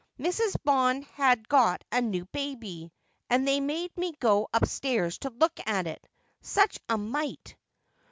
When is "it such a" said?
5.85-6.97